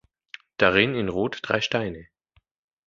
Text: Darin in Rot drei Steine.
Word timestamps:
Darin 0.57 0.95
in 0.95 1.09
Rot 1.09 1.41
drei 1.43 1.61
Steine. 1.61 2.07